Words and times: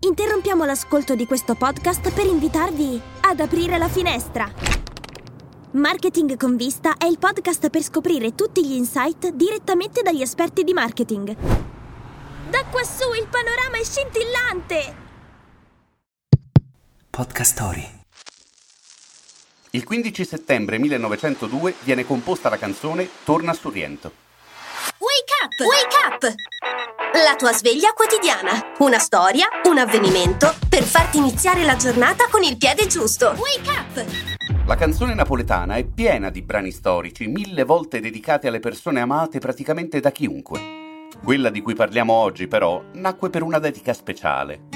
Interrompiamo 0.00 0.64
l'ascolto 0.64 1.16
di 1.16 1.26
questo 1.26 1.56
podcast 1.56 2.12
per 2.12 2.24
invitarvi 2.24 3.00
ad 3.22 3.40
aprire 3.40 3.78
la 3.78 3.88
finestra. 3.88 4.48
Marketing 5.72 6.36
con 6.36 6.54
vista 6.54 6.96
è 6.96 7.06
il 7.06 7.18
podcast 7.18 7.68
per 7.68 7.82
scoprire 7.82 8.36
tutti 8.36 8.64
gli 8.64 8.74
insight 8.74 9.30
direttamente 9.30 10.02
dagli 10.02 10.22
esperti 10.22 10.62
di 10.62 10.72
marketing. 10.72 11.34
Da 12.48 12.64
quassù 12.70 13.12
il 13.12 13.26
panorama 13.28 13.76
è 13.76 13.82
scintillante! 13.82 14.94
Podcast 17.10 17.52
Story. 17.52 17.88
Il 19.70 19.82
15 19.82 20.24
settembre 20.24 20.78
1902 20.78 21.74
viene 21.82 22.06
composta 22.06 22.48
la 22.48 22.56
canzone 22.56 23.08
Torna 23.24 23.52
su 23.52 23.68
Riento. 23.68 24.12
Wake 24.98 25.32
up! 25.42 25.58
Wake 25.66 26.26
up! 26.28 26.34
La 27.14 27.36
tua 27.36 27.52
sveglia 27.52 27.92
quotidiana. 27.94 28.74
Una 28.80 28.98
storia, 28.98 29.46
un 29.64 29.78
avvenimento 29.78 30.54
per 30.68 30.82
farti 30.82 31.16
iniziare 31.16 31.64
la 31.64 31.74
giornata 31.74 32.26
con 32.30 32.42
il 32.42 32.58
piede 32.58 32.86
giusto. 32.86 33.34
Wake 33.38 33.70
up! 33.70 34.66
La 34.66 34.76
canzone 34.76 35.14
napoletana 35.14 35.76
è 35.76 35.84
piena 35.84 36.28
di 36.28 36.42
brani 36.42 36.70
storici, 36.70 37.26
mille 37.26 37.64
volte 37.64 38.00
dedicati 38.00 38.46
alle 38.46 38.60
persone 38.60 39.00
amate 39.00 39.38
praticamente 39.38 40.00
da 40.00 40.10
chiunque. 40.10 41.08
Quella 41.24 41.48
di 41.48 41.62
cui 41.62 41.74
parliamo 41.74 42.12
oggi, 42.12 42.46
però, 42.46 42.82
nacque 42.92 43.30
per 43.30 43.42
una 43.42 43.58
dedica 43.58 43.94
speciale. 43.94 44.66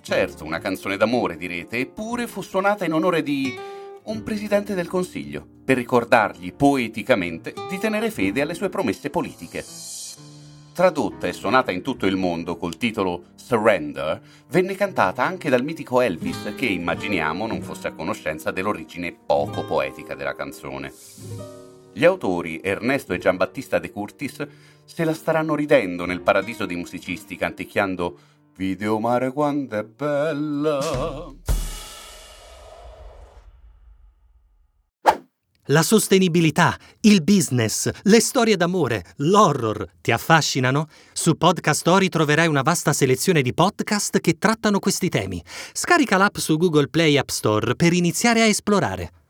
Certo, 0.00 0.44
una 0.44 0.60
canzone 0.60 0.96
d'amore, 0.96 1.36
direte, 1.36 1.78
eppure 1.78 2.28
fu 2.28 2.42
suonata 2.42 2.84
in 2.84 2.92
onore 2.92 3.22
di 3.22 3.58
un 4.04 4.22
presidente 4.22 4.74
del 4.74 4.88
Consiglio, 4.88 5.44
per 5.64 5.76
ricordargli 5.76 6.52
poeticamente 6.54 7.52
di 7.68 7.78
tenere 7.78 8.10
fede 8.10 8.40
alle 8.40 8.54
sue 8.54 8.68
promesse 8.68 9.10
politiche. 9.10 9.64
Tradotta 10.72 11.26
e 11.26 11.34
suonata 11.34 11.70
in 11.70 11.82
tutto 11.82 12.06
il 12.06 12.16
mondo 12.16 12.56
col 12.56 12.78
titolo 12.78 13.24
Surrender, 13.34 14.22
venne 14.48 14.74
cantata 14.74 15.22
anche 15.22 15.50
dal 15.50 15.62
mitico 15.62 16.00
Elvis, 16.00 16.54
che 16.56 16.64
immaginiamo 16.64 17.46
non 17.46 17.60
fosse 17.60 17.88
a 17.88 17.92
conoscenza 17.92 18.50
dell'origine 18.50 19.14
poco 19.26 19.66
poetica 19.66 20.14
della 20.14 20.34
canzone. 20.34 20.90
Gli 21.92 22.06
autori, 22.06 22.58
Ernesto 22.62 23.12
e 23.12 23.18
Giambattista 23.18 23.78
De 23.78 23.90
Curtis, 23.90 24.46
se 24.82 25.04
la 25.04 25.12
staranno 25.12 25.54
ridendo 25.54 26.06
nel 26.06 26.22
paradiso 26.22 26.64
dei 26.64 26.76
musicisti 26.76 27.36
canticchiando 27.36 28.18
Video 28.56 28.98
mare 28.98 29.30
quanto 29.32 29.76
è 29.76 29.84
bella. 29.84 30.78
La 35.72 35.82
sostenibilità, 35.82 36.76
il 37.00 37.22
business, 37.22 37.88
le 38.02 38.20
storie 38.20 38.56
d'amore, 38.56 39.14
l'horror 39.16 39.86
ti 40.02 40.12
affascinano? 40.12 40.86
Su 41.14 41.36
Podcast 41.38 41.80
Story 41.80 42.10
troverai 42.10 42.46
una 42.46 42.60
vasta 42.60 42.92
selezione 42.92 43.40
di 43.40 43.54
podcast 43.54 44.20
che 44.20 44.36
trattano 44.36 44.80
questi 44.80 45.08
temi. 45.08 45.42
Scarica 45.72 46.18
l'app 46.18 46.36
su 46.36 46.58
Google 46.58 46.88
Play 46.88 47.16
App 47.16 47.30
Store 47.30 47.74
per 47.74 47.94
iniziare 47.94 48.42
a 48.42 48.46
esplorare. 48.46 49.21